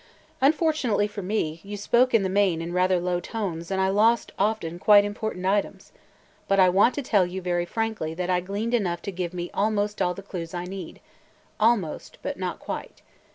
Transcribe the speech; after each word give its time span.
"Unfortunately 0.41 1.05
for 1.07 1.21
me, 1.21 1.59
you 1.61 1.77
spoke 1.77 2.11
in 2.11 2.23
the 2.23 2.27
main 2.27 2.59
in 2.59 2.73
rather 2.73 2.99
low 2.99 3.19
tones 3.19 3.69
and 3.69 3.79
I 3.79 3.89
lost 3.89 4.31
often 4.39 4.79
quite 4.79 5.05
important 5.05 5.45
items. 5.45 5.91
But 6.47 6.59
I 6.59 6.69
want 6.69 6.95
to 6.95 7.03
tell 7.03 7.27
you 7.27 7.39
very 7.39 7.65
frankly 7.65 8.15
that 8.15 8.27
I 8.27 8.39
gleaned 8.39 8.73
enough 8.73 9.03
to 9.03 9.11
give 9.11 9.31
me 9.31 9.51
almost 9.53 10.01
all 10.01 10.15
the 10.15 10.23
clues 10.23 10.55
I 10.55 10.65
need– 10.65 11.01
almost, 11.59 12.17
but 12.23 12.35
not 12.39 12.57
quite. 12.57 13.03